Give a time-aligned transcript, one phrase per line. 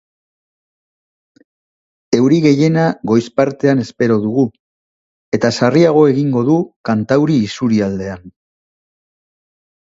[2.19, 4.47] Euri gehiena goiz partean espero dugu,
[5.41, 6.59] eta sarriago egingo du
[6.93, 8.29] kantauri isurialdean.